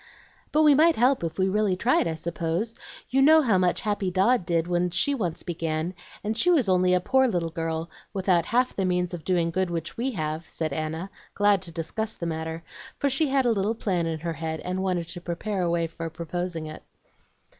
"But 0.51 0.63
we 0.63 0.73
might 0.73 0.95
help 0.95 1.23
if 1.23 1.37
we 1.37 1.47
really 1.47 1.75
tried, 1.75 2.07
I 2.07 2.15
suppose; 2.15 2.73
you 3.11 3.21
know 3.21 3.43
how 3.43 3.59
much 3.59 3.81
Happy 3.81 4.09
Dodd 4.09 4.47
did 4.47 4.65
when 4.67 4.89
she 4.89 5.13
once 5.13 5.43
began, 5.43 5.93
and 6.23 6.35
she 6.35 6.49
was 6.49 6.67
only 6.67 6.95
a 6.95 6.99
poor 6.99 7.27
little 7.27 7.49
girl 7.51 7.87
without 8.11 8.47
half 8.47 8.75
the 8.75 8.83
means 8.83 9.13
of 9.13 9.23
doing 9.23 9.51
good 9.51 9.69
which 9.69 9.97
we 9.97 10.09
have," 10.13 10.49
said 10.49 10.73
Anna, 10.73 11.11
glad 11.35 11.61
to 11.61 11.71
discuss 11.71 12.15
the 12.15 12.25
matter, 12.25 12.63
for 12.97 13.11
she 13.11 13.27
had 13.27 13.45
a 13.45 13.51
little 13.51 13.75
plan 13.75 14.07
in 14.07 14.21
her 14.21 14.33
head 14.33 14.59
and 14.61 14.81
wanted 14.81 15.07
to 15.09 15.21
prepare 15.21 15.61
a 15.61 15.69
way 15.69 15.85
for 15.85 16.09
proposing 16.09 16.65
it. 16.65 16.81